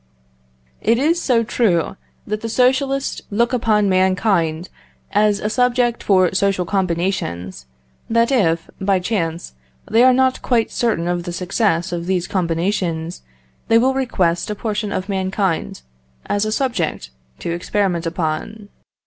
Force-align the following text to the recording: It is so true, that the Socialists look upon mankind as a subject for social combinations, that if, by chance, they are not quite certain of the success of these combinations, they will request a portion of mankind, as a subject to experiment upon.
It 0.81 0.97
is 0.97 1.21
so 1.21 1.43
true, 1.43 1.95
that 2.25 2.41
the 2.41 2.49
Socialists 2.49 3.21
look 3.29 3.53
upon 3.53 3.87
mankind 3.87 4.67
as 5.11 5.39
a 5.39 5.47
subject 5.47 6.01
for 6.01 6.33
social 6.33 6.65
combinations, 6.65 7.67
that 8.09 8.31
if, 8.31 8.67
by 8.81 8.97
chance, 8.97 9.53
they 9.87 10.01
are 10.03 10.11
not 10.11 10.41
quite 10.41 10.71
certain 10.71 11.07
of 11.07 11.21
the 11.25 11.31
success 11.31 11.91
of 11.91 12.07
these 12.07 12.25
combinations, 12.27 13.21
they 13.67 13.77
will 13.77 13.93
request 13.93 14.49
a 14.49 14.55
portion 14.55 14.91
of 14.91 15.07
mankind, 15.07 15.83
as 16.25 16.45
a 16.45 16.51
subject 16.51 17.11
to 17.37 17.51
experiment 17.51 18.07
upon. 18.07 18.69